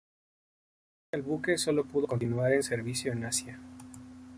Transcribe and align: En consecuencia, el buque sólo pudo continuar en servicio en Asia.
En 1.11 1.21
consecuencia, 1.21 1.21
el 1.21 1.21
buque 1.21 1.57
sólo 1.59 1.85
pudo 1.85 2.07
continuar 2.07 2.53
en 2.53 2.63
servicio 2.63 3.11
en 3.11 3.23
Asia. 3.23 3.59